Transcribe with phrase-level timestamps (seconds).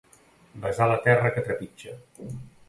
[0.63, 1.95] Besar la terra que trepitja.